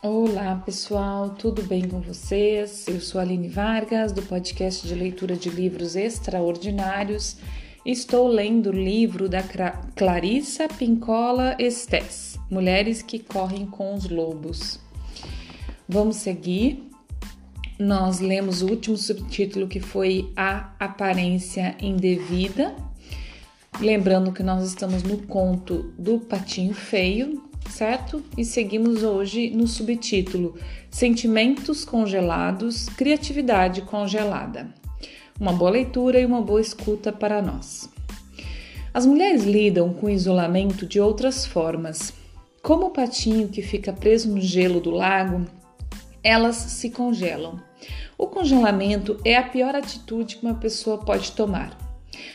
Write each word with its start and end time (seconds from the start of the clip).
Olá 0.00 0.62
pessoal, 0.64 1.30
tudo 1.30 1.60
bem 1.64 1.88
com 1.88 2.00
vocês? 2.00 2.86
Eu 2.86 3.00
sou 3.00 3.20
Aline 3.20 3.48
Vargas, 3.48 4.12
do 4.12 4.22
podcast 4.22 4.86
de 4.86 4.94
leitura 4.94 5.34
de 5.34 5.50
livros 5.50 5.96
extraordinários. 5.96 7.38
Estou 7.84 8.28
lendo 8.28 8.68
o 8.68 8.72
livro 8.72 9.28
da 9.28 9.42
Clarissa 9.96 10.68
Pincola 10.68 11.56
Estes, 11.58 12.38
Mulheres 12.48 13.02
que 13.02 13.18
Correm 13.18 13.66
com 13.66 13.96
os 13.96 14.08
Lobos. 14.08 14.78
Vamos 15.88 16.14
seguir. 16.18 16.88
Nós 17.76 18.20
lemos 18.20 18.62
o 18.62 18.68
último 18.68 18.96
subtítulo 18.96 19.66
que 19.66 19.80
foi 19.80 20.32
A 20.36 20.74
Aparência 20.78 21.76
Indevida. 21.80 22.72
Lembrando 23.80 24.30
que 24.30 24.44
nós 24.44 24.64
estamos 24.64 25.02
no 25.02 25.18
conto 25.26 25.92
do 25.98 26.20
Patinho 26.20 26.72
Feio, 26.72 27.47
certo? 27.70 28.22
E 28.36 28.44
seguimos 28.44 29.02
hoje 29.02 29.50
no 29.50 29.66
subtítulo 29.66 30.54
Sentimentos 30.90 31.84
congelados, 31.84 32.88
criatividade 32.88 33.82
congelada. 33.82 34.68
Uma 35.38 35.52
boa 35.52 35.70
leitura 35.70 36.18
e 36.18 36.26
uma 36.26 36.40
boa 36.40 36.60
escuta 36.60 37.12
para 37.12 37.40
nós. 37.40 37.88
As 38.92 39.06
mulheres 39.06 39.44
lidam 39.44 39.92
com 39.92 40.06
o 40.06 40.10
isolamento 40.10 40.86
de 40.86 41.00
outras 41.00 41.44
formas. 41.44 42.12
Como 42.62 42.86
o 42.86 42.90
patinho 42.90 43.48
que 43.48 43.62
fica 43.62 43.92
preso 43.92 44.28
no 44.28 44.40
gelo 44.40 44.80
do 44.80 44.90
lago, 44.90 45.44
elas 46.24 46.56
se 46.56 46.90
congelam. 46.90 47.60
O 48.16 48.26
congelamento 48.26 49.16
é 49.24 49.36
a 49.36 49.42
pior 49.42 49.76
atitude 49.76 50.36
que 50.36 50.44
uma 50.44 50.54
pessoa 50.54 50.98
pode 50.98 51.32
tomar. 51.32 51.78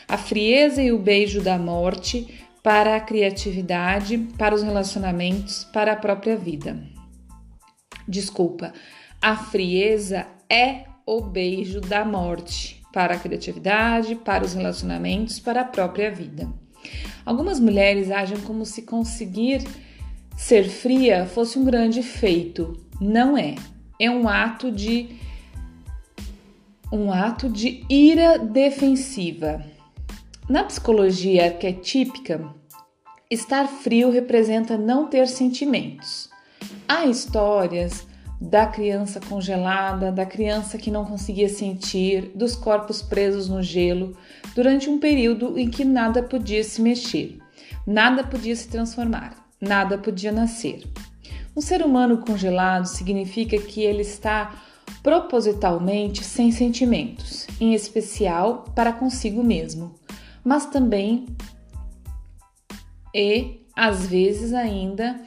A 0.08 0.18
frieza 0.18 0.82
e 0.82 0.92
o 0.92 1.00
beijo 1.00 1.42
da 1.42 1.58
morte 1.58 2.43
para 2.64 2.96
a 2.96 3.00
criatividade, 3.02 4.18
para 4.38 4.56
os 4.56 4.64
relacionamentos, 4.64 5.66
para 5.66 5.92
a 5.92 5.98
própria 5.98 6.38
vida. 6.38 6.82
Desculpa, 8.08 8.74
a 9.22 9.36
frieza 9.36 10.26
é 10.50 10.86
o 11.06 11.22
beijo 11.22 11.82
da 11.82 12.06
morte 12.06 12.82
para 12.94 13.16
a 13.16 13.20
criatividade, 13.20 14.16
para 14.16 14.46
os 14.46 14.54
relacionamentos, 14.54 15.40
para 15.40 15.62
a 15.62 15.66
própria 15.66 16.10
vida. 16.10 16.48
Algumas 17.26 17.60
mulheres 17.60 18.10
agem 18.10 18.40
como 18.40 18.66
se 18.66 18.84
conseguir 18.84 19.64
ser 20.38 20.70
fria 20.70 21.26
fosse 21.26 21.58
um 21.58 21.66
grande 21.66 22.02
feito. 22.02 22.78
Não 23.00 23.38
é. 23.38 23.56
É 24.00 24.10
um 24.10 24.28
ato 24.28 24.72
de 24.72 25.10
um 26.92 27.12
ato 27.12 27.50
de 27.50 27.84
ira 27.90 28.38
defensiva. 28.38 29.73
Na 30.54 30.64
psicologia 30.64 31.46
arquetípica, 31.46 32.48
estar 33.28 33.68
frio 33.68 34.12
representa 34.12 34.78
não 34.78 35.08
ter 35.08 35.28
sentimentos. 35.28 36.30
Há 36.88 37.08
histórias 37.08 38.06
da 38.40 38.68
criança 38.68 39.20
congelada, 39.20 40.12
da 40.12 40.28
criança 40.28 40.78
que 40.78 40.92
não 40.92 41.06
conseguia 41.06 41.50
sentir, 41.50 42.34
dos 42.36 42.56
corpos 42.56 43.02
presos 43.02 43.50
no 43.50 43.64
gelo, 43.64 44.16
durante 44.54 44.92
um 44.92 45.00
período 45.00 45.58
em 45.58 45.72
que 45.72 45.84
nada 45.84 46.22
podia 46.22 46.64
se 46.64 46.84
mexer, 46.84 47.40
nada 47.88 48.24
podia 48.24 48.56
se 48.56 48.68
transformar, 48.68 49.36
nada 49.60 49.98
podia 49.98 50.32
nascer. 50.32 50.84
Um 51.58 51.62
ser 51.62 51.84
humano 51.84 52.20
congelado 52.20 52.86
significa 52.86 53.58
que 53.58 53.82
ele 53.82 54.04
está 54.04 54.54
propositalmente 55.02 56.24
sem 56.24 56.52
sentimentos, 56.52 57.48
em 57.60 57.74
especial 57.74 58.66
para 58.76 58.94
consigo 58.94 59.44
mesmo 59.44 59.96
mas 60.44 60.66
também 60.66 61.26
e 63.14 63.62
às 63.76 64.08
vezes 64.08 64.54
ainda 64.54 65.20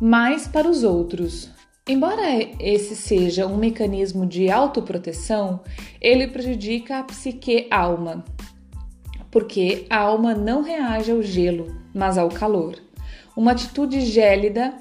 mais 0.00 0.46
para 0.46 0.68
os 0.68 0.84
outros. 0.84 1.50
Embora 1.86 2.22
esse 2.60 2.94
seja 2.94 3.46
um 3.46 3.56
mecanismo 3.56 4.26
de 4.26 4.50
autoproteção, 4.50 5.60
ele 6.00 6.28
prejudica 6.28 6.98
a 6.98 7.02
psique-alma, 7.02 8.24
porque 9.30 9.86
a 9.88 9.98
alma 9.98 10.34
não 10.34 10.62
reage 10.62 11.10
ao 11.10 11.22
gelo, 11.22 11.74
mas 11.94 12.18
ao 12.18 12.28
calor. 12.28 12.76
Uma 13.34 13.52
atitude 13.52 14.02
gélida 14.02 14.74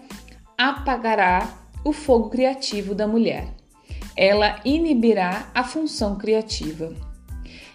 apagará 0.57 1.47
o 1.83 1.93
fogo 1.93 2.29
criativo 2.29 2.93
da 2.93 3.07
mulher. 3.07 3.47
Ela 4.15 4.59
inibirá 4.65 5.49
a 5.53 5.63
função 5.63 6.17
criativa. 6.17 6.93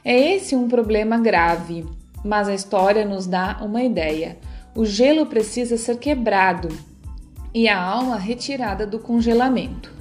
É 0.05 0.35
esse 0.35 0.57
um 0.57 0.67
problema 0.67 1.19
grave, 1.19 1.87
mas 2.25 2.49
a 2.49 2.55
história 2.55 3.05
nos 3.05 3.27
dá 3.27 3.61
uma 3.63 3.85
ideia. 3.85 4.37
O 4.75 4.85
gelo 4.85 5.27
precisa 5.27 5.77
ser 5.77 5.99
quebrado 5.99 6.69
e 7.55 7.69
a 7.69 7.81
alma 7.81 8.17
retirada 8.17 8.87
do 8.87 8.99
congelamento. 8.99 9.93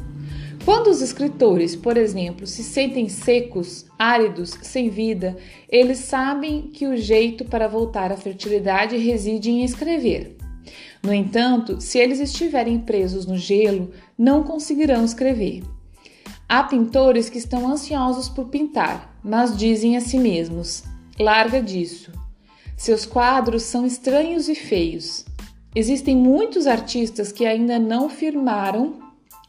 Quando 0.66 0.88
os 0.88 1.01
escritores, 1.01 1.75
por 1.75 1.97
exemplo, 1.97 2.47
se 2.47 2.63
sentem 2.63 3.09
secos, 3.09 3.85
áridos, 3.97 4.57
sem 4.62 4.89
vida, 4.89 5.35
eles 5.67 6.00
sabem 6.00 6.63
que 6.63 6.88
o 6.88 6.95
jeito 6.95 7.45
para 7.45 7.68
voltar 7.68 8.12
à 8.12 8.18
fertilidade 8.18 8.95
reside 8.97 9.50
em 9.50 9.63
escrever. 9.63 10.38
No 11.03 11.13
entanto, 11.13 11.81
se 11.81 11.97
eles 11.97 12.19
estiverem 12.19 12.79
presos 12.79 13.25
no 13.25 13.38
gelo, 13.38 13.91
não 14.18 14.44
conseguirão 14.44 15.03
escrever. 15.03 15.63
Há 16.47 16.63
pintores 16.63 17.28
que 17.28 17.39
estão 17.39 17.68
ansiosos 17.68 18.29
por 18.29 18.50
pintar, 18.50 19.10
mas 19.23 19.55
dizem 19.57 19.97
a 19.97 20.01
si 20.01 20.17
mesmos: 20.17 20.83
larga 21.19 21.61
disso. 21.61 22.11
Seus 22.75 23.05
quadros 23.05 23.63
são 23.63 23.85
estranhos 23.85 24.49
e 24.49 24.55
feios. 24.55 25.25
Existem 25.75 26.15
muitos 26.15 26.67
artistas 26.67 27.31
que 27.31 27.45
ainda 27.45 27.79
não 27.79 28.09
firmaram 28.09 28.99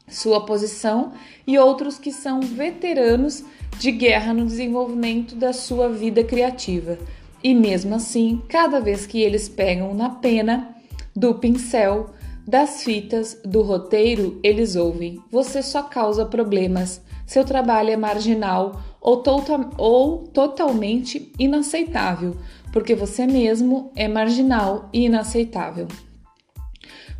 sua 0.06 0.44
posição 0.44 1.12
e 1.46 1.58
outros 1.58 1.98
que 1.98 2.12
são 2.12 2.40
veteranos 2.40 3.44
de 3.78 3.90
guerra 3.90 4.34
no 4.34 4.44
desenvolvimento 4.44 5.34
da 5.34 5.52
sua 5.52 5.88
vida 5.88 6.22
criativa. 6.22 6.98
E 7.42 7.54
mesmo 7.54 7.94
assim, 7.94 8.40
cada 8.48 8.80
vez 8.80 9.06
que 9.06 9.20
eles 9.20 9.48
pegam 9.48 9.94
na 9.94 10.10
pena, 10.10 10.76
do 11.14 11.34
pincel, 11.34 12.10
das 12.46 12.82
fitas 12.82 13.40
do 13.44 13.62
roteiro, 13.62 14.38
eles 14.42 14.76
ouvem: 14.76 15.20
você 15.30 15.62
só 15.62 15.82
causa 15.82 16.24
problemas, 16.24 17.00
seu 17.32 17.46
trabalho 17.46 17.88
é 17.88 17.96
marginal 17.96 18.82
ou, 19.00 19.22
tota-, 19.22 19.70
ou 19.78 20.18
totalmente 20.18 21.32
inaceitável, 21.38 22.36
porque 22.70 22.94
você 22.94 23.26
mesmo 23.26 23.90
é 23.96 24.06
marginal 24.06 24.90
e 24.92 25.06
inaceitável. 25.06 25.88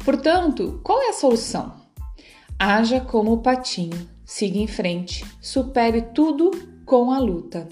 Portanto, 0.05 0.81
qual 0.84 1.00
é 1.00 1.09
a 1.09 1.15
solução? 1.15 1.73
Haja 2.59 3.00
como 3.00 3.33
o 3.33 3.39
patinho, 3.39 4.06
siga 4.23 4.59
em 4.59 4.67
frente, 4.67 5.25
supere 5.41 6.03
tudo 6.03 6.50
com 6.84 7.11
a 7.11 7.19
luta. 7.19 7.67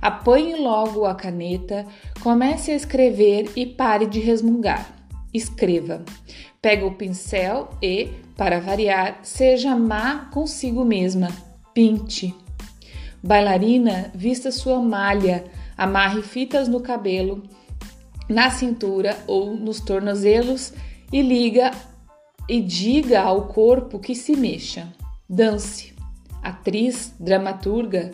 Apanhe 0.00 0.56
logo 0.56 1.04
a 1.04 1.14
caneta, 1.14 1.84
comece 2.22 2.70
a 2.70 2.76
escrever 2.76 3.52
e 3.54 3.66
pare 3.66 4.06
de 4.06 4.20
resmungar. 4.20 4.88
Escreva. 5.34 6.02
Pega 6.62 6.86
o 6.86 6.94
pincel 6.94 7.68
e, 7.82 8.08
para 8.38 8.58
variar, 8.58 9.18
seja 9.22 9.76
má 9.76 10.30
consigo 10.32 10.82
mesma. 10.82 11.28
Pinte. 11.74 12.32
Bailarina, 13.20 14.12
vista 14.14 14.52
sua 14.52 14.80
malha, 14.80 15.44
amarre 15.76 16.22
fitas 16.22 16.68
no 16.68 16.78
cabelo, 16.78 17.42
na 18.28 18.48
cintura 18.48 19.18
ou 19.26 19.56
nos 19.56 19.80
tornozelos 19.80 20.72
e 21.12 21.20
liga 21.20 21.72
e 22.48 22.60
diga 22.60 23.22
ao 23.22 23.48
corpo 23.48 23.98
que 23.98 24.14
se 24.14 24.36
mexa. 24.36 24.92
Dance. 25.28 25.92
Atriz, 26.40 27.12
dramaturga, 27.18 28.12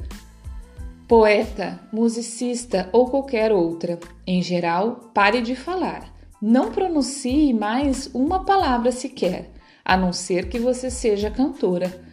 poeta, 1.07 1.81
musicista 1.93 2.89
ou 2.93 3.11
qualquer 3.11 3.53
outra. 3.53 3.99
Em 4.27 4.41
geral, 4.41 5.11
pare 5.13 5.43
de 5.43 5.55
falar. 5.55 6.11
Não 6.41 6.71
pronuncie 6.71 7.53
mais 7.53 8.09
uma 8.15 8.45
palavra 8.45 8.91
sequer, 8.91 9.51
a 9.85 9.99
não 9.99 10.13
ser 10.13 10.49
que 10.49 10.59
você 10.59 10.89
seja 10.91 11.31
cantora. 11.31 12.09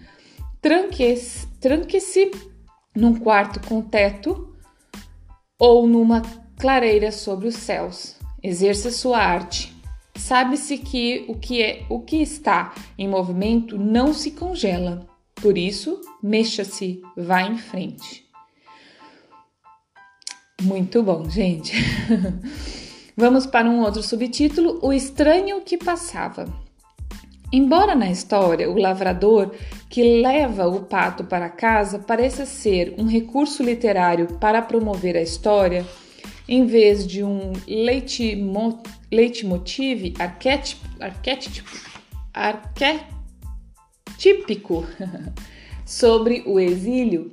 Tranque-se 0.62 1.48
tranque 1.60 2.00
num 2.96 3.16
quarto 3.16 3.60
com 3.68 3.82
teto 3.82 4.56
ou 5.60 5.88
numa 5.88 6.22
clareira 6.58 7.12
sobre 7.12 7.48
os 7.48 7.56
céus. 7.56 8.16
Exerça 8.42 8.92
sua 8.92 9.20
arte. 9.20 9.76
Sabe-se 10.16 10.78
que 10.78 11.26
o 11.28 11.36
que 11.36 11.62
é 11.62 11.86
o 11.90 12.02
que 12.02 12.18
está 12.18 12.74
em 12.98 13.08
movimento 13.08 13.78
não 13.78 14.14
se 14.14 14.32
congela. 14.32 15.08
Por 15.36 15.58
isso, 15.58 16.02
mexa-se, 16.22 17.02
vá 17.16 17.44
em 17.44 17.58
frente. 17.58 18.28
Muito 20.62 21.04
bom, 21.04 21.30
gente. 21.30 21.74
Vamos 23.16 23.46
para 23.46 23.70
um 23.70 23.82
outro 23.82 24.02
subtítulo: 24.02 24.80
O 24.82 24.92
Estranho 24.92 25.62
que 25.62 25.78
Passava. 25.78 26.67
Embora 27.52 27.96
na 27.96 28.12
história 28.12 28.70
o 28.70 28.78
lavrador 28.78 29.56
que 29.90 30.22
leva 30.22 30.68
o 30.68 30.82
pato 30.82 31.24
para 31.24 31.48
casa 31.50 31.98
pareça 31.98 32.46
ser 32.46 32.94
um 32.98 33.06
recurso 33.06 33.64
literário 33.64 34.28
para 34.34 34.62
promover 34.62 35.16
a 35.16 35.22
história, 35.22 35.86
em 36.48 36.66
vez 36.66 37.08
de 37.08 37.24
um 37.24 37.54
leitmotiv, 39.10 40.14
arquétipo, 40.20 40.86
arquétipo, 41.00 41.72
arqué, 42.34 43.08
típico 44.18 44.86
sobre 45.86 46.44
o 46.46 46.60
exílio, 46.60 47.32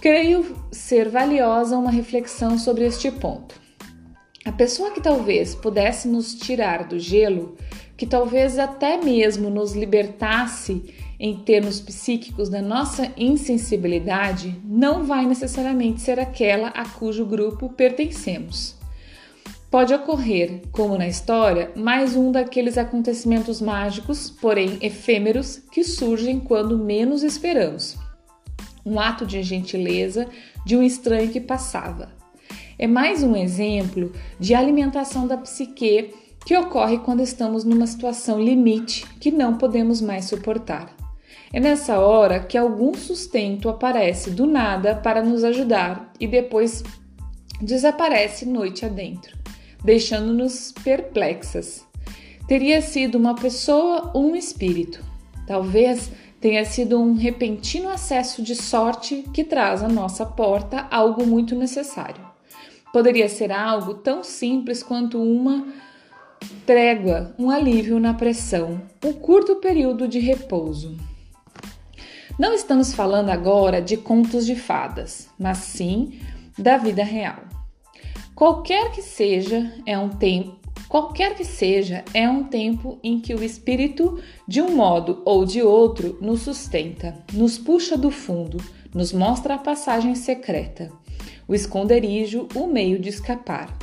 creio 0.00 0.56
ser 0.72 1.08
valiosa 1.08 1.78
uma 1.78 1.92
reflexão 1.92 2.58
sobre 2.58 2.84
este 2.86 3.10
ponto. 3.12 3.54
A 4.44 4.52
pessoa 4.52 4.90
que 4.90 5.00
talvez 5.00 5.54
pudesse 5.54 6.08
nos 6.08 6.34
tirar 6.34 6.84
do 6.84 6.98
gelo, 6.98 7.56
que 7.98 8.06
talvez 8.06 8.60
até 8.60 8.96
mesmo 8.96 9.50
nos 9.50 9.72
libertasse 9.72 10.94
em 11.18 11.34
termos 11.34 11.80
psíquicos 11.80 12.48
da 12.48 12.62
nossa 12.62 13.12
insensibilidade, 13.16 14.54
não 14.64 15.04
vai 15.04 15.26
necessariamente 15.26 16.00
ser 16.00 16.20
aquela 16.20 16.68
a 16.68 16.88
cujo 16.88 17.26
grupo 17.26 17.70
pertencemos. 17.70 18.76
Pode 19.68 19.92
ocorrer, 19.92 20.62
como 20.70 20.96
na 20.96 21.08
história, 21.08 21.72
mais 21.74 22.14
um 22.14 22.30
daqueles 22.30 22.78
acontecimentos 22.78 23.60
mágicos, 23.60 24.30
porém 24.30 24.78
efêmeros, 24.80 25.60
que 25.72 25.82
surgem 25.82 26.38
quando 26.38 26.78
menos 26.78 27.24
esperamos. 27.24 27.98
Um 28.86 29.00
ato 29.00 29.26
de 29.26 29.42
gentileza 29.42 30.28
de 30.64 30.76
um 30.76 30.84
estranho 30.84 31.32
que 31.32 31.40
passava. 31.40 32.10
É 32.78 32.86
mais 32.86 33.24
um 33.24 33.34
exemplo 33.34 34.12
de 34.38 34.54
alimentação 34.54 35.26
da 35.26 35.36
psique 35.36 36.14
que 36.48 36.56
ocorre 36.56 36.96
quando 37.00 37.20
estamos 37.20 37.62
numa 37.62 37.86
situação 37.86 38.42
limite 38.42 39.04
que 39.20 39.30
não 39.30 39.58
podemos 39.58 40.00
mais 40.00 40.24
suportar. 40.24 40.96
É 41.52 41.60
nessa 41.60 42.00
hora 42.00 42.40
que 42.40 42.56
algum 42.56 42.94
sustento 42.94 43.68
aparece 43.68 44.30
do 44.30 44.46
nada 44.46 44.94
para 44.94 45.22
nos 45.22 45.44
ajudar 45.44 46.10
e 46.18 46.26
depois 46.26 46.82
desaparece 47.60 48.46
noite 48.46 48.86
adentro 48.86 49.36
deixando-nos 49.84 50.72
perplexas. 50.82 51.86
Teria 52.46 52.80
sido 52.80 53.18
uma 53.18 53.34
pessoa 53.34 54.10
ou 54.14 54.30
um 54.30 54.34
espírito. 54.34 55.04
Talvez 55.46 56.10
tenha 56.40 56.64
sido 56.64 56.98
um 56.98 57.12
repentino 57.12 57.90
acesso 57.90 58.42
de 58.42 58.54
sorte 58.54 59.22
que 59.34 59.44
traz 59.44 59.82
à 59.82 59.88
nossa 59.88 60.24
porta 60.24 60.88
algo 60.90 61.26
muito 61.26 61.54
necessário. 61.54 62.26
Poderia 62.90 63.28
ser 63.28 63.52
algo 63.52 63.92
tão 63.92 64.24
simples 64.24 64.82
quanto 64.82 65.22
uma 65.22 65.66
trégua, 66.66 67.34
um 67.38 67.50
alívio 67.50 67.98
na 67.98 68.14
pressão, 68.14 68.80
um 69.04 69.12
curto 69.12 69.56
período 69.56 70.06
de 70.06 70.18
repouso. 70.18 70.96
Não 72.38 72.54
estamos 72.54 72.94
falando 72.94 73.30
agora 73.30 73.82
de 73.82 73.96
contos 73.96 74.46
de 74.46 74.54
fadas, 74.54 75.28
mas 75.38 75.58
sim 75.58 76.20
da 76.56 76.76
vida 76.76 77.02
real. 77.02 77.42
Qualquer 78.34 78.92
que 78.92 79.02
seja, 79.02 79.72
é 79.84 79.98
um 79.98 80.08
tempo 80.08 80.58
Qualquer 80.88 81.34
que 81.34 81.44
seja, 81.44 82.02
é 82.14 82.26
um 82.26 82.44
tempo 82.44 82.98
em 83.02 83.20
que 83.20 83.34
o 83.34 83.44
espírito, 83.44 84.18
de 84.46 84.62
um 84.62 84.74
modo 84.74 85.20
ou 85.26 85.44
de 85.44 85.60
outro, 85.60 86.16
nos 86.18 86.40
sustenta, 86.40 87.14
nos 87.34 87.58
puxa 87.58 87.94
do 87.94 88.10
fundo, 88.10 88.56
nos 88.94 89.12
mostra 89.12 89.54
a 89.54 89.58
passagem 89.58 90.14
secreta, 90.14 90.90
o 91.48 91.54
esconderijo, 91.54 92.46
o 92.54 92.66
meio 92.66 92.98
de 92.98 93.08
escapar. 93.08 93.76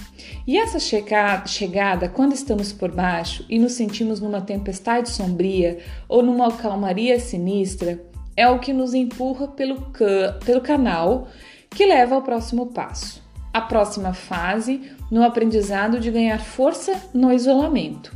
E 0.47 0.57
essa 0.57 0.79
chegada, 0.79 2.07
quando 2.07 2.33
estamos 2.33 2.71
por 2.71 2.91
baixo 2.91 3.43
e 3.49 3.59
nos 3.59 3.73
sentimos 3.73 4.21
numa 4.21 4.39
tempestade 4.39 5.09
sombria 5.09 5.79
ou 6.07 6.23
numa 6.23 6.51
calmaria 6.53 7.19
sinistra, 7.19 7.99
é 8.37 8.47
o 8.47 8.59
que 8.59 8.71
nos 8.71 8.93
empurra 8.93 9.47
pelo, 9.47 9.81
ca 9.91 10.39
pelo 10.45 10.61
canal 10.61 11.27
que 11.69 11.85
leva 11.85 12.15
ao 12.15 12.21
próximo 12.21 12.67
passo 12.67 13.25
a 13.55 13.61
próxima 13.61 14.13
fase 14.13 14.91
no 15.09 15.23
aprendizado 15.23 15.97
de 15.97 16.11
ganhar 16.11 16.41
força 16.41 17.01
no 17.13 17.31
isolamento. 17.31 18.13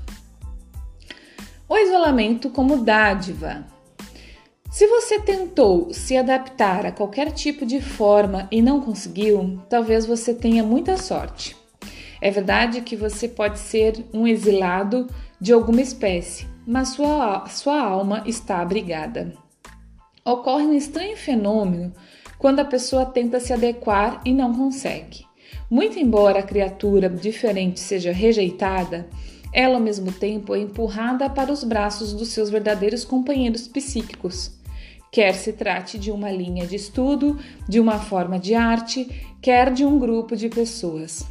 O 1.66 1.78
isolamento 1.78 2.50
como 2.50 2.84
dádiva. 2.84 3.66
Se 4.80 4.88
você 4.88 5.20
tentou 5.20 5.94
se 5.94 6.16
adaptar 6.16 6.86
a 6.86 6.92
qualquer 6.94 7.34
tipo 7.34 7.66
de 7.66 7.82
forma 7.82 8.48
e 8.50 8.62
não 8.62 8.80
conseguiu, 8.80 9.60
talvez 9.68 10.06
você 10.06 10.34
tenha 10.34 10.64
muita 10.64 10.96
sorte. 10.96 11.54
É 12.22 12.32
verdade 12.32 12.80
que 12.80 12.96
você 12.96 13.28
pode 13.28 13.60
ser 13.60 14.06
um 14.14 14.26
exilado 14.26 15.06
de 15.38 15.52
alguma 15.52 15.82
espécie, 15.82 16.48
mas 16.66 16.94
sua, 16.94 17.46
sua 17.48 17.78
alma 17.78 18.24
está 18.26 18.62
abrigada. 18.62 19.34
Ocorre 20.24 20.64
um 20.64 20.74
estranho 20.74 21.18
fenômeno 21.18 21.92
quando 22.38 22.62
a 22.62 22.66
pessoa 22.66 23.06
tenta 23.06 23.38
se 23.42 23.52
adequar 23.52 24.22
e 24.24 24.32
não 24.32 24.56
consegue. 24.56 25.26
Muito 25.70 26.00
embora 26.00 26.40
a 26.40 26.44
criatura 26.44 27.10
diferente 27.10 27.82
seja 27.82 28.14
rejeitada, 28.14 29.10
ela 29.52 29.76
ao 29.76 29.82
mesmo 29.82 30.14
tempo 30.14 30.56
é 30.56 30.60
empurrada 30.60 31.30
para 31.30 31.52
os 31.52 31.66
braços 31.66 32.14
dos 32.14 32.30
seus 32.30 32.50
verdadeiros 32.50 33.04
companheiros 33.04 33.68
psíquicos. 33.68 34.58
Quer 35.12 35.34
se 35.34 35.54
trate 35.54 35.98
de 35.98 36.12
uma 36.12 36.32
linha 36.32 36.68
de 36.68 36.76
estudo, 36.76 37.40
de 37.68 37.80
uma 37.80 38.00
forma 38.00 38.38
de 38.38 38.54
arte, 38.54 39.08
quer 39.42 39.72
de 39.72 39.84
um 39.84 39.98
grupo 39.98 40.36
de 40.36 40.50
pessoas. 40.50 41.26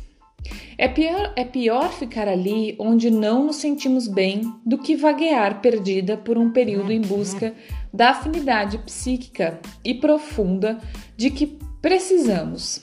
É 0.76 0.86
pior, 0.88 1.32
é 1.36 1.44
pior 1.44 1.92
ficar 1.92 2.28
ali 2.28 2.76
onde 2.78 3.10
não 3.10 3.46
nos 3.46 3.56
sentimos 3.56 4.06
bem 4.06 4.42
do 4.64 4.78
que 4.78 4.96
vaguear 4.96 5.60
perdida 5.60 6.16
por 6.16 6.38
um 6.38 6.52
período 6.52 6.92
em 6.92 7.00
busca 7.00 7.54
da 7.92 8.10
afinidade 8.10 8.78
psíquica 8.78 9.60
e 9.84 9.94
profunda 9.94 10.78
de 11.16 11.30
que 11.30 11.58
precisamos. 11.82 12.82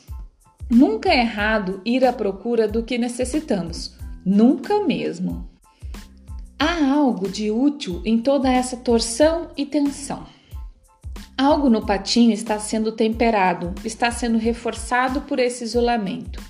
Nunca 0.69 1.09
é 1.09 1.19
errado 1.19 1.81
ir 1.86 2.03
à 2.03 2.12
procura 2.12 2.68
do 2.68 2.83
que 2.83 2.97
necessitamos, 2.97 3.95
nunca 4.25 4.83
mesmo. 4.83 5.50
Há 6.59 6.92
algo 6.92 7.30
de 7.30 7.51
útil 7.51 8.01
em 8.03 8.19
toda 8.19 8.51
essa 8.51 8.75
torção 8.77 9.50
e 9.56 9.65
tensão. 9.65 10.35
Algo 11.38 11.70
no 11.70 11.86
patinho 11.86 12.32
está 12.32 12.58
sendo 12.60 12.94
temperado, 12.94 13.76
está 13.84 14.10
sendo 14.10 14.38
reforçado 14.38 15.20
por 15.22 15.38
esse 15.38 15.66
isolamento. 15.66 16.42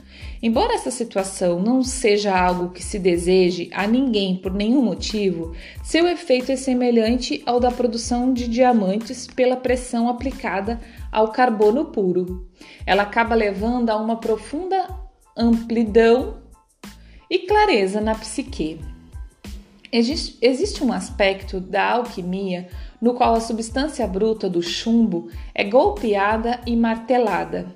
Embora 0.43 0.75
essa 0.75 0.91
situação 0.91 1.59
não 1.59 1.81
seja 1.81 2.37
algo 2.37 2.69
que 2.69 2.83
se 2.83 2.99
deseje 2.99 3.67
a 3.73 3.87
ninguém 3.87 4.35
por 4.35 4.53
nenhum 4.53 4.83
motivo, 4.83 5.55
seu 5.83 6.07
efeito 6.07 6.51
é 6.51 6.55
semelhante 6.55 7.41
ao 7.47 7.59
da 7.59 7.71
produção 7.71 8.31
de 8.31 8.47
diamantes 8.47 9.25
pela 9.25 9.55
pressão 9.55 10.07
aplicada 10.07 10.79
ao 11.11 11.31
carbono 11.31 11.85
puro. 11.85 12.47
Ela 12.85 13.03
acaba 13.03 13.33
levando 13.33 13.89
a 13.89 13.97
uma 13.97 14.17
profunda 14.17 14.87
amplidão 15.35 16.37
e 17.27 17.39
clareza 17.39 17.99
na 17.99 18.13
psique. 18.13 18.79
Existe 19.91 20.83
um 20.83 20.91
aspecto 20.91 21.59
da 21.59 21.93
alquimia 21.93 22.67
no 23.05 23.13
qual 23.13 23.35
a 23.35 23.39
substância 23.39 24.07
bruta 24.07 24.49
do 24.49 24.63
chumbo 24.63 25.29
é 25.53 25.63
golpeada 25.63 26.59
e 26.65 26.75
martelada. 26.75 27.67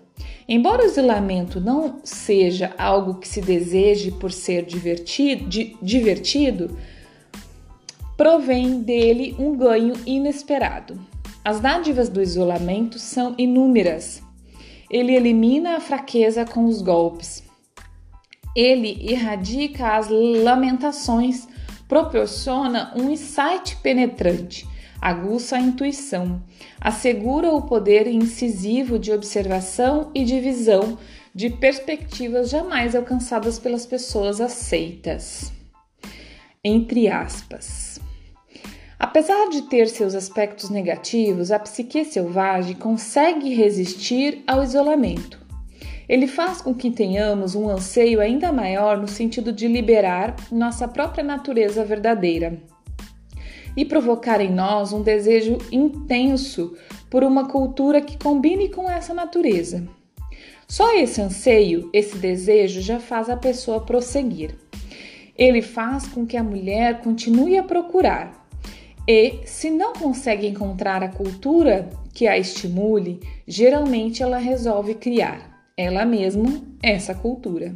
Embora 0.48 0.82
o 0.82 0.88
isolamento 0.88 1.62
não 1.62 2.00
seja 2.04 2.74
algo 2.80 3.20
que 3.20 3.28
se 3.28 3.40
deseje 3.40 4.10
por 4.10 4.32
ser 4.32 4.66
divertido, 4.66 5.48
divertido 5.80 6.76
provém 8.18 8.82
dele 8.82 9.36
um 9.38 9.56
ganho 9.56 9.94
inesperado. 10.04 11.00
As 11.46 11.60
dádivas 11.60 12.10
do 12.10 12.24
isolamento 12.24 12.98
são 12.98 13.36
inúmeras. 13.38 14.24
Ele 14.90 15.16
elimina 15.16 15.76
a 15.76 15.80
fraqueza 15.80 16.44
com 16.44 16.66
os 16.66 16.82
golpes. 16.82 17.44
Ele 18.56 18.98
erradica 19.08 19.96
as 19.96 20.08
lamentações, 20.10 21.48
proporciona 21.88 22.92
um 22.96 23.12
insight 23.12 23.76
penetrante, 23.84 24.68
aguça 25.02 25.56
a 25.56 25.60
intuição, 25.60 26.42
assegura 26.80 27.52
o 27.52 27.62
poder 27.62 28.08
incisivo 28.08 29.00
de 29.00 29.12
observação 29.12 30.12
e 30.14 30.24
de 30.24 30.40
visão 30.40 30.98
de 31.34 31.50
perspectivas 31.50 32.50
jamais 32.50 32.96
alcançadas 32.96 33.60
pelas 33.60 33.86
pessoas 33.86 34.42
aceitas. 34.42 35.52
Entre 36.64 37.08
aspas. 37.08 38.00
Apesar 39.00 39.50
de 39.50 39.62
ter 39.64 39.88
seus 39.88 40.14
aspectos 40.14 40.70
negativos, 40.70 41.52
a 41.52 41.60
psique 41.60 42.04
selvagem 42.04 42.76
consegue 42.76 43.54
resistir 43.54 44.44
ao 44.46 44.62
isolamento. 44.62 45.40
Ele 46.10 46.28
faz 46.28 46.62
com 46.62 46.74
que 46.74 46.92
tenhamos 46.92 47.56
um 47.56 47.70
anseio 47.70 48.20
ainda 48.20 48.52
maior 48.52 48.98
no 48.98 49.08
sentido 49.08 49.54
de 49.54 49.68
liberar 49.68 50.36
nossa 50.52 50.88
própria 50.88 51.24
natureza 51.24 51.86
verdadeira 51.86 52.60
e 53.80 53.86
provocar 53.86 54.42
em 54.42 54.52
nós 54.52 54.92
um 54.92 55.02
desejo 55.02 55.58
intenso 55.72 56.76
por 57.10 57.24
uma 57.24 57.48
cultura 57.48 58.02
que 58.02 58.18
combine 58.18 58.68
com 58.68 58.92
essa 58.92 59.14
natureza. 59.14 59.88
Só 60.68 60.94
esse 60.98 61.22
anseio, 61.22 61.90
esse 61.94 62.18
desejo 62.18 62.82
já 62.82 63.00
faz 63.00 63.30
a 63.30 63.38
pessoa 63.38 63.80
prosseguir. 63.80 64.54
Ele 65.34 65.62
faz 65.62 66.06
com 66.08 66.26
que 66.26 66.36
a 66.36 66.44
mulher 66.44 67.00
continue 67.00 67.58
a 67.58 67.64
procurar, 67.64 68.46
e, 69.08 69.40
se 69.46 69.70
não 69.70 69.94
consegue 69.94 70.46
encontrar 70.46 71.02
a 71.02 71.08
cultura 71.08 71.90
que 72.14 72.28
a 72.28 72.38
estimule, 72.38 73.22
geralmente 73.48 74.22
ela 74.22 74.38
resolve 74.38 74.94
criar. 74.94 75.58
ela 75.78 76.04
mesma, 76.04 76.62
essa 76.84 77.16
cultura. 77.16 77.74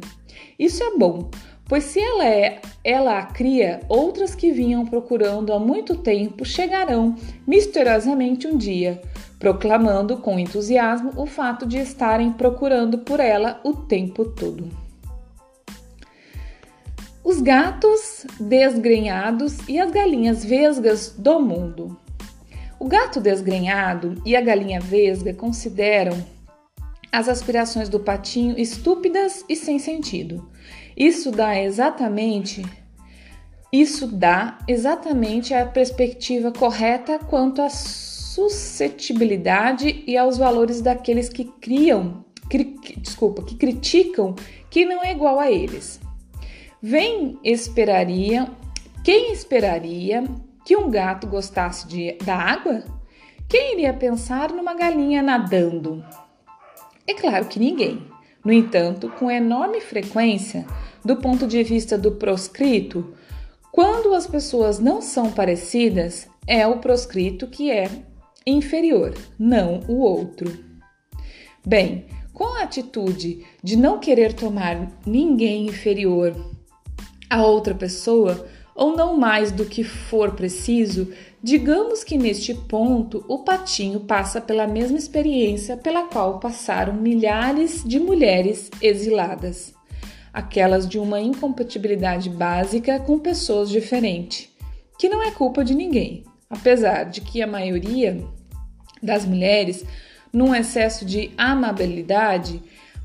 Isso 0.58 0.84
é 0.84 0.98
bom, 0.98 1.30
pois 1.66 1.84
se 1.84 2.00
ela 2.00 2.26
é, 2.26 2.60
ela 2.82 3.18
a 3.18 3.26
cria, 3.26 3.80
outras 3.88 4.34
que 4.34 4.50
vinham 4.50 4.84
procurando 4.84 5.52
há 5.52 5.58
muito 5.58 5.96
tempo 5.96 6.44
chegarão 6.44 7.16
misteriosamente 7.46 8.46
um 8.46 8.56
dia, 8.56 9.00
proclamando 9.38 10.18
com 10.18 10.38
entusiasmo 10.38 11.12
o 11.16 11.26
fato 11.26 11.66
de 11.66 11.78
estarem 11.78 12.32
procurando 12.32 12.98
por 12.98 13.20
ela 13.20 13.60
o 13.64 13.74
tempo 13.74 14.24
todo. 14.24 14.68
Os 17.24 17.40
gatos 17.40 18.26
desgrenhados 18.38 19.66
e 19.66 19.80
as 19.80 19.90
galinhas 19.90 20.44
vesgas 20.44 21.14
do 21.16 21.40
mundo. 21.40 21.98
O 22.78 22.86
gato 22.86 23.18
desgrenhado 23.18 24.20
e 24.26 24.36
a 24.36 24.42
galinha 24.42 24.78
vesga 24.78 25.32
consideram 25.32 26.22
as 27.10 27.28
aspirações 27.28 27.88
do 27.88 27.98
patinho 27.98 28.58
estúpidas 28.58 29.42
e 29.48 29.56
sem 29.56 29.78
sentido. 29.78 30.46
Isso 30.96 31.30
dá 31.30 31.60
exatamente 31.60 32.64
isso 33.76 34.06
dá 34.06 34.58
exatamente 34.68 35.52
a 35.52 35.66
perspectiva 35.66 36.52
correta 36.52 37.18
quanto 37.18 37.60
à 37.60 37.68
suscetibilidade 37.68 40.04
e 40.06 40.16
aos 40.16 40.38
valores 40.38 40.80
daqueles 40.80 41.28
que 41.28 41.46
criam, 41.60 42.24
cri, 42.48 42.76
desculpa, 42.98 43.42
que 43.42 43.56
criticam 43.56 44.36
que 44.70 44.84
não 44.84 45.02
é 45.02 45.10
igual 45.10 45.40
a 45.40 45.50
eles. 45.50 46.00
Vem 46.80 47.36
esperaria, 47.42 48.48
quem 49.02 49.32
esperaria 49.32 50.22
que 50.64 50.76
um 50.76 50.88
gato 50.88 51.26
gostasse 51.26 51.88
de, 51.88 52.12
da 52.24 52.36
água? 52.36 52.84
Quem 53.48 53.72
iria 53.72 53.92
pensar 53.92 54.52
numa 54.52 54.74
galinha 54.74 55.20
nadando? 55.20 56.04
É 57.08 57.14
claro 57.14 57.46
que 57.46 57.58
ninguém. 57.58 58.06
No 58.44 58.52
entanto, 58.52 59.08
com 59.18 59.30
enorme 59.30 59.80
frequência, 59.80 60.66
do 61.04 61.16
ponto 61.16 61.46
de 61.46 61.62
vista 61.62 61.96
do 61.96 62.12
proscrito, 62.12 63.14
quando 63.72 64.14
as 64.14 64.26
pessoas 64.26 64.78
não 64.78 65.00
são 65.00 65.32
parecidas, 65.32 66.28
é 66.46 66.66
o 66.66 66.78
proscrito 66.78 67.46
que 67.46 67.70
é 67.70 67.88
inferior, 68.46 69.14
não 69.38 69.80
o 69.88 69.98
outro. 70.00 70.52
Bem, 71.66 72.06
com 72.32 72.44
a 72.58 72.62
atitude 72.62 73.44
de 73.62 73.76
não 73.76 73.98
querer 73.98 74.34
tomar 74.34 74.92
ninguém 75.06 75.66
inferior 75.66 76.34
a 77.30 77.42
outra 77.44 77.74
pessoa, 77.74 78.46
ou 78.74 78.96
não 78.96 79.16
mais 79.16 79.52
do 79.52 79.64
que 79.64 79.84
for 79.84 80.32
preciso, 80.32 81.12
digamos 81.42 82.02
que 82.02 82.18
neste 82.18 82.52
ponto 82.54 83.24
o 83.28 83.38
patinho 83.38 84.00
passa 84.00 84.40
pela 84.40 84.66
mesma 84.66 84.98
experiência 84.98 85.76
pela 85.76 86.04
qual 86.08 86.40
passaram 86.40 86.94
milhares 86.94 87.84
de 87.84 88.00
mulheres 88.00 88.70
exiladas, 88.82 89.72
aquelas 90.32 90.88
de 90.88 90.98
uma 90.98 91.20
incompatibilidade 91.20 92.28
básica 92.28 92.98
com 92.98 93.18
pessoas 93.18 93.70
diferentes, 93.70 94.48
que 94.98 95.08
não 95.08 95.22
é 95.22 95.30
culpa 95.30 95.64
de 95.64 95.74
ninguém, 95.74 96.24
apesar 96.50 97.04
de 97.04 97.20
que 97.20 97.40
a 97.40 97.46
maioria 97.46 98.24
das 99.02 99.24
mulheres, 99.24 99.84
num 100.32 100.54
excesso 100.54 101.04
de 101.04 101.30
amabilidade, 101.36 102.60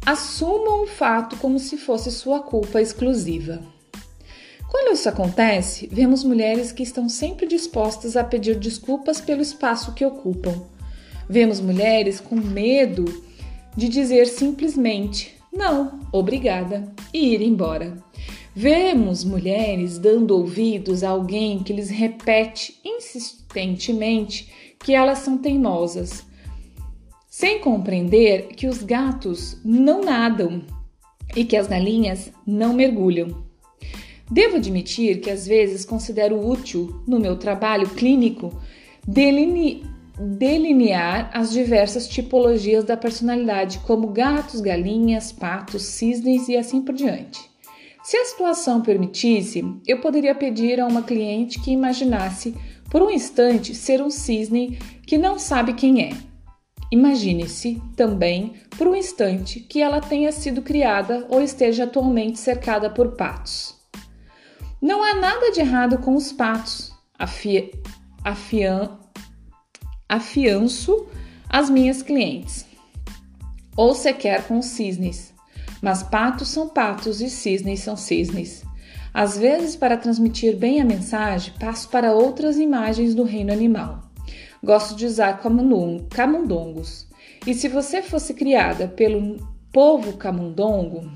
assumam 0.05 0.83
o 0.83 0.87
fato 0.87 1.35
como 1.37 1.59
se 1.59 1.77
fosse 1.77 2.09
sua 2.09 2.39
culpa 2.39 2.81
exclusiva. 2.81 3.61
Quando 4.69 4.93
isso 4.93 5.09
acontece, 5.09 5.87
vemos 5.91 6.23
mulheres 6.23 6.71
que 6.71 6.83
estão 6.83 7.09
sempre 7.09 7.47
dispostas 7.47 8.15
a 8.15 8.23
pedir 8.23 8.55
desculpas 8.55 9.19
pelo 9.19 9.41
espaço 9.41 9.93
que 9.93 10.05
ocupam. 10.05 10.53
Vemos 11.27 11.59
mulheres 11.59 12.19
com 12.19 12.35
medo 12.35 13.05
de 13.75 13.89
dizer 13.89 14.27
simplesmente 14.27 15.39
não, 15.51 15.99
obrigada 16.11 16.93
e 17.11 17.33
ir 17.33 17.41
embora. 17.41 17.97
Vemos 18.55 19.23
mulheres 19.23 19.97
dando 19.97 20.31
ouvidos 20.37 21.03
a 21.03 21.09
alguém 21.09 21.63
que 21.63 21.73
lhes 21.73 21.89
repete 21.89 22.79
insistentemente 22.85 24.75
que 24.79 24.93
elas 24.93 25.19
são 25.19 25.37
teimosas, 25.37 26.23
sem 27.27 27.59
compreender 27.59 28.49
que 28.49 28.67
os 28.67 28.83
gatos 28.83 29.57
não 29.63 30.01
nadam 30.01 30.61
e 31.35 31.43
que 31.43 31.57
as 31.57 31.67
galinhas 31.67 32.31
não 32.45 32.73
mergulham. 32.73 33.48
Devo 34.31 34.57
admitir 34.57 35.21
que 35.21 35.31
às 35.31 35.47
vezes 35.47 35.83
considero 35.83 36.39
útil, 36.47 37.01
no 37.07 37.19
meu 37.19 37.37
trabalho 37.37 37.89
clínico, 37.89 38.53
deline 39.07 39.83
delinear 40.19 41.31
as 41.33 41.49
diversas 41.51 42.07
tipologias 42.07 42.83
da 42.83 42.97
personalidade, 42.97 43.79
como 43.79 44.09
gatos, 44.09 44.59
galinhas, 44.59 45.31
patos, 45.31 45.83
cisnes 45.83 46.49
e 46.49 46.57
assim 46.57 46.81
por 46.81 46.93
diante. 46.93 47.39
Se 48.03 48.17
a 48.17 48.25
situação 48.25 48.81
permitisse, 48.81 49.63
eu 49.87 50.01
poderia 50.01 50.35
pedir 50.35 50.79
a 50.79 50.87
uma 50.87 51.03
cliente 51.03 51.59
que 51.61 51.71
imaginasse 51.71 52.53
por 52.91 53.01
um 53.01 53.09
instante 53.09 53.73
ser 53.73 54.01
um 54.01 54.09
cisne 54.09 54.77
que 55.05 55.17
não 55.17 55.39
sabe 55.39 55.73
quem 55.73 56.03
é. 56.03 56.09
Imagine-se 56.91 57.81
também 57.95 58.53
por 58.77 58.87
um 58.87 58.95
instante 58.95 59.59
que 59.59 59.81
ela 59.81 60.01
tenha 60.01 60.31
sido 60.31 60.61
criada 60.61 61.25
ou 61.29 61.41
esteja 61.41 61.83
atualmente 61.83 62.39
cercada 62.39 62.89
por 62.89 63.15
patos. 63.15 63.78
Não 64.81 65.03
há 65.03 65.13
nada 65.13 65.51
de 65.51 65.59
errado 65.59 65.97
com 65.97 66.15
os 66.15 66.31
patos, 66.31 66.93
afia, 67.17 67.69
afian, 68.23 68.97
afianço 70.07 71.05
as 71.49 71.69
minhas 71.69 72.01
clientes, 72.01 72.65
ou 73.75 73.93
sequer 73.93 74.47
com 74.47 74.59
os 74.59 74.67
cisnes. 74.67 75.33
Mas 75.81 76.01
patos 76.01 76.47
são 76.47 76.69
patos 76.69 77.19
e 77.21 77.29
cisnes 77.29 77.81
são 77.81 77.97
cisnes. 77.97 78.63
Às 79.13 79.37
vezes, 79.37 79.75
para 79.75 79.97
transmitir 79.97 80.55
bem 80.55 80.79
a 80.79 80.85
mensagem, 80.85 81.53
passo 81.59 81.89
para 81.89 82.13
outras 82.13 82.57
imagens 82.57 83.13
do 83.13 83.23
reino 83.23 83.51
animal. 83.51 84.03
Gosto 84.63 84.95
de 84.95 85.05
usar 85.05 85.41
camundongos. 86.09 87.07
E 87.45 87.53
se 87.53 87.67
você 87.67 88.01
fosse 88.01 88.33
criada 88.33 88.87
pelo 88.87 89.37
povo 89.73 90.13
camundongo, 90.13 91.09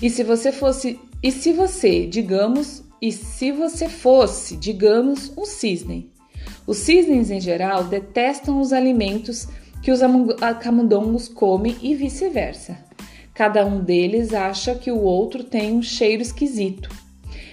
e 0.00 0.08
se 0.08 0.24
você 0.24 0.50
fosse 0.50 0.98
e 1.22 1.30
se 1.30 1.52
você, 1.52 2.06
digamos, 2.06 2.82
e 3.00 3.12
se 3.12 3.52
você 3.52 3.88
fosse, 3.88 4.56
digamos, 4.56 5.32
um 5.36 5.44
cisne? 5.44 6.10
Os 6.66 6.78
cisnes, 6.78 7.30
em 7.30 7.40
geral, 7.40 7.84
detestam 7.84 8.60
os 8.60 8.72
alimentos 8.72 9.46
que 9.82 9.90
os 9.90 10.00
camundongos 10.62 11.28
comem 11.28 11.76
e 11.82 11.94
vice-versa. 11.94 12.78
Cada 13.34 13.64
um 13.66 13.82
deles 13.82 14.32
acha 14.32 14.74
que 14.74 14.90
o 14.90 15.00
outro 15.00 15.44
tem 15.44 15.72
um 15.72 15.82
cheiro 15.82 16.22
esquisito. 16.22 16.88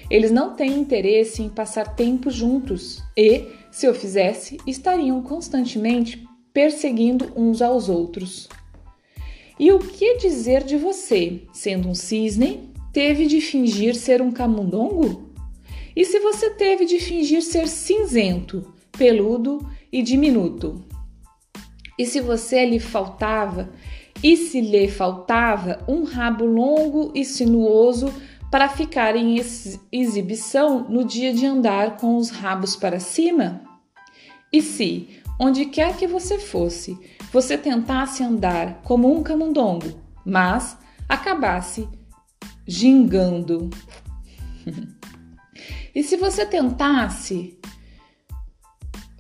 Eles 0.10 0.32
não 0.32 0.54
têm 0.54 0.80
interesse 0.80 1.42
em 1.42 1.50
passar 1.50 1.96
tempo 1.96 2.30
juntos 2.30 3.04
e, 3.18 3.48
se 3.70 3.88
o 3.88 3.94
fizesse, 3.94 4.58
estariam 4.66 5.22
constantemente 5.22 6.26
perseguindo 6.54 7.32
uns 7.36 7.62
aos 7.62 7.90
outros. 7.90 8.48
E 9.60 9.72
o 9.72 9.80
que 9.80 10.18
dizer 10.18 10.64
de 10.64 10.78
você, 10.78 11.42
sendo 11.52 11.90
um 11.90 11.96
cisne, 11.96 12.70
teve 12.98 13.28
de 13.28 13.40
fingir 13.40 13.94
ser 13.94 14.24
um 14.24 14.32
camundongo? 14.32 15.30
E 15.96 16.04
se 16.04 16.20
você 16.20 16.50
teve 16.50 16.84
de 16.84 17.00
fingir 17.00 17.44
ser 17.44 17.68
cinzento, 17.68 18.74
peludo 18.92 19.60
e 19.92 20.02
diminuto? 20.02 20.84
E 21.96 22.08
se 22.08 22.20
você 22.20 22.66
lhe 22.66 22.80
faltava, 22.80 23.70
e 24.24 24.36
se 24.36 24.60
lhe 24.60 24.88
faltava 24.88 25.86
um 25.88 26.06
rabo 26.06 26.44
longo 26.44 27.12
e 27.14 27.24
sinuoso 27.24 28.12
para 28.50 28.68
ficar 28.68 29.16
em 29.16 29.40
exibição 29.92 30.90
no 30.90 31.06
dia 31.06 31.32
de 31.32 31.46
andar 31.46 31.98
com 31.98 32.18
os 32.18 32.32
rabos 32.32 32.76
para 32.76 33.00
cima? 33.00 33.62
E 34.52 34.60
se, 34.60 35.08
onde 35.40 35.66
quer 35.66 35.96
que 35.96 36.08
você 36.08 36.40
fosse, 36.40 36.98
você 37.32 37.60
tentasse 37.60 38.24
andar 38.24 38.82
como 38.82 39.16
um 39.16 39.22
camundongo, 39.22 40.02
mas 40.26 40.76
acabasse 41.08 41.88
gingando. 42.68 43.70
e 45.96 46.04
se 46.04 46.18
você 46.18 46.46
tentasse 46.46 47.58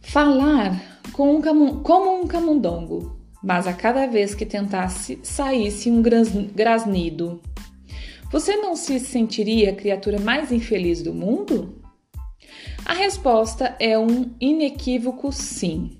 falar 0.01 1.01
com 1.13 1.35
um 1.37 1.81
como 1.81 2.21
um 2.21 2.27
camundongo, 2.27 3.17
mas 3.41 3.65
a 3.65 3.73
cada 3.73 4.05
vez 4.07 4.35
que 4.35 4.45
tentasse 4.45 5.19
saísse 5.23 5.89
um 5.89 6.01
grasnido, 6.01 7.41
você 8.31 8.57
não 8.57 8.75
se 8.75 8.99
sentiria 8.99 9.71
a 9.71 9.75
criatura 9.75 10.19
mais 10.19 10.51
infeliz 10.51 11.01
do 11.01 11.13
mundo? 11.13 11.81
A 12.85 12.93
resposta 12.93 13.75
é 13.79 13.97
um 13.97 14.31
inequívoco 14.39 15.31
sim. 15.31 15.97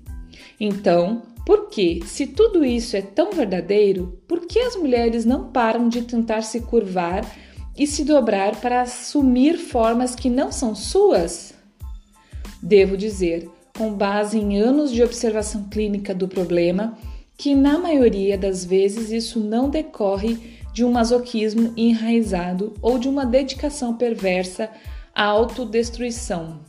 Então, 0.60 1.22
por 1.48 1.70
que, 1.70 2.02
se 2.04 2.26
tudo 2.26 2.62
isso 2.62 2.94
é 2.94 3.00
tão 3.00 3.32
verdadeiro, 3.32 4.20
por 4.28 4.46
que 4.46 4.58
as 4.58 4.76
mulheres 4.76 5.24
não 5.24 5.50
param 5.50 5.88
de 5.88 6.02
tentar 6.02 6.42
se 6.42 6.60
curvar 6.60 7.24
e 7.74 7.86
se 7.86 8.04
dobrar 8.04 8.60
para 8.60 8.82
assumir 8.82 9.56
formas 9.56 10.14
que 10.14 10.28
não 10.28 10.52
são 10.52 10.74
suas? 10.74 11.54
Devo 12.62 12.98
dizer, 12.98 13.48
com 13.78 13.94
base 13.94 14.38
em 14.38 14.60
anos 14.60 14.92
de 14.92 15.02
observação 15.02 15.70
clínica 15.70 16.14
do 16.14 16.28
problema, 16.28 16.98
que 17.38 17.54
na 17.54 17.78
maioria 17.78 18.36
das 18.36 18.62
vezes 18.62 19.10
isso 19.10 19.40
não 19.40 19.70
decorre 19.70 20.58
de 20.74 20.84
um 20.84 20.92
masoquismo 20.92 21.72
enraizado 21.78 22.74
ou 22.82 22.98
de 22.98 23.08
uma 23.08 23.24
dedicação 23.24 23.94
perversa 23.94 24.68
à 25.14 25.24
autodestruição 25.24 26.60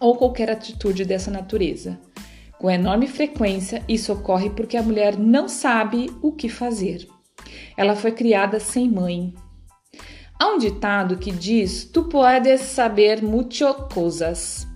ou 0.00 0.16
qualquer 0.16 0.48
atitude 0.48 1.04
dessa 1.04 1.30
natureza. 1.30 2.00
Com 2.58 2.70
enorme 2.70 3.06
frequência, 3.06 3.82
isso 3.88 4.12
ocorre 4.12 4.50
porque 4.50 4.76
a 4.76 4.82
mulher 4.82 5.18
não 5.18 5.48
sabe 5.48 6.10
o 6.22 6.32
que 6.32 6.48
fazer. 6.48 7.06
Ela 7.76 7.96
foi 7.96 8.12
criada 8.12 8.60
sem 8.60 8.90
mãe. 8.90 9.34
Há 10.38 10.48
um 10.48 10.58
ditado 10.58 11.18
que 11.18 11.30
diz: 11.30 11.84
Tu 11.84 12.04
puedes 12.04 12.60
saber 12.62 13.22
muchas 13.22 13.76
coisas. 13.92 14.66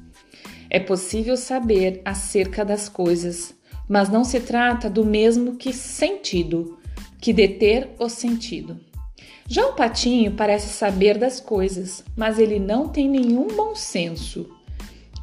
É 0.71 0.79
possível 0.79 1.37
saber 1.37 2.03
acerca 2.05 2.65
das 2.65 2.89
coisas, 2.89 3.55
mas 3.89 4.11
não 4.11 4.23
se 4.23 4.41
trata 4.41 4.91
do 4.91 5.05
mesmo 5.05 5.57
que 5.57 5.73
sentido, 5.73 6.79
que 7.21 7.33
deter 7.33 7.89
o 7.99 8.09
sentido. 8.09 8.79
Já 9.49 9.67
o 9.67 9.73
patinho 9.73 10.33
parece 10.33 10.69
saber 10.69 11.17
das 11.17 11.41
coisas, 11.41 12.05
mas 12.15 12.39
ele 12.39 12.59
não 12.59 12.87
tem 12.89 13.09
nenhum 13.09 13.47
bom 13.47 13.75
senso. 13.75 14.58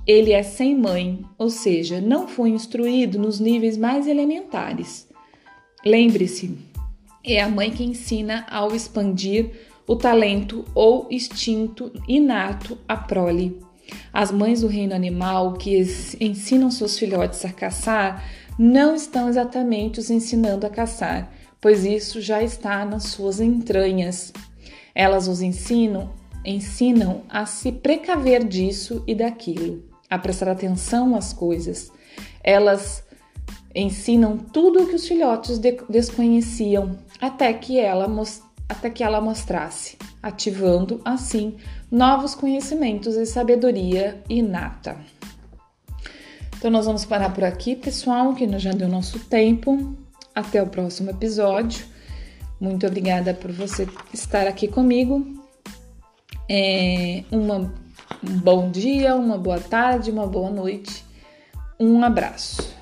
Ele 0.07 0.31
é 0.31 0.43
sem 0.43 0.77
mãe, 0.77 1.25
ou 1.37 1.49
seja, 1.49 1.99
não 1.99 2.27
foi 2.27 2.49
instruído 2.49 3.17
nos 3.17 3.39
níveis 3.39 3.77
mais 3.77 4.07
elementares. 4.07 5.07
Lembre-se, 5.83 6.57
é 7.23 7.41
a 7.41 7.49
mãe 7.49 7.71
que 7.71 7.83
ensina 7.83 8.45
ao 8.49 8.75
expandir 8.75 9.51
o 9.87 9.95
talento 9.95 10.65
ou 10.73 11.07
instinto 11.09 11.91
inato 12.07 12.77
à 12.87 12.95
prole. 12.95 13.59
As 14.11 14.31
mães 14.31 14.61
do 14.61 14.67
reino 14.67 14.95
animal 14.95 15.53
que 15.53 15.77
ensinam 16.19 16.71
seus 16.71 16.97
filhotes 16.97 17.45
a 17.45 17.51
caçar 17.51 18.23
não 18.57 18.95
estão 18.95 19.27
exatamente 19.29 19.99
os 19.99 20.09
ensinando 20.09 20.65
a 20.65 20.69
caçar, 20.69 21.31
pois 21.59 21.85
isso 21.85 22.21
já 22.21 22.41
está 22.41 22.85
nas 22.85 23.05
suas 23.05 23.39
entranhas. 23.39 24.31
Elas 24.93 25.27
os 25.27 25.41
ensinam, 25.41 26.11
ensinam 26.43 27.23
a 27.29 27.45
se 27.45 27.71
precaver 27.71 28.43
disso 28.43 29.03
e 29.05 29.13
daquilo, 29.13 29.83
a 30.09 30.17
prestar 30.17 30.49
atenção 30.49 31.15
às 31.15 31.33
coisas. 31.33 31.91
Elas 32.43 33.03
ensinam 33.73 34.37
tudo 34.37 34.83
o 34.83 34.87
que 34.87 34.95
os 34.95 35.07
filhotes 35.07 35.57
de 35.57 35.77
desconheciam, 35.89 36.97
até 37.19 37.53
que 37.53 37.79
ela 37.79 38.07
até 38.67 38.89
que 38.89 39.03
ela 39.03 39.21
mostrasse, 39.21 39.97
ativando 40.23 41.01
assim 41.05 41.57
novos 41.91 42.33
conhecimentos 42.33 43.15
e 43.15 43.25
sabedoria 43.25 44.23
inata. 44.27 44.97
Então 46.57 46.71
nós 46.71 46.85
vamos 46.85 47.05
parar 47.05 47.31
por 47.31 47.43
aqui, 47.43 47.75
pessoal, 47.75 48.33
que 48.33 48.47
já 48.57 48.71
deu 48.71 48.87
nosso 48.87 49.19
tempo. 49.19 49.95
Até 50.33 50.61
o 50.61 50.67
próximo 50.67 51.11
episódio. 51.11 51.85
Muito 52.59 52.87
obrigada 52.87 53.33
por 53.33 53.51
você 53.51 53.87
estar 54.13 54.47
aqui 54.47 54.67
comigo. 54.67 55.25
É, 56.49 57.23
uma, 57.31 57.73
um 58.23 58.37
bom 58.37 58.69
dia, 58.69 59.15
uma 59.15 59.37
boa 59.37 59.59
tarde, 59.59 60.11
uma 60.11 60.27
boa 60.27 60.49
noite. 60.49 61.03
Um 61.79 62.03
abraço. 62.03 62.74